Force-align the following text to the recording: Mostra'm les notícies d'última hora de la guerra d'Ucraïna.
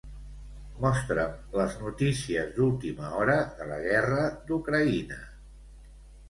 Mostra'm 0.85 1.35
les 1.59 1.75
notícies 1.81 2.49
d'última 2.55 3.11
hora 3.19 3.37
de 3.61 3.69
la 3.73 3.79
guerra 3.85 4.25
d'Ucraïna. 4.49 5.21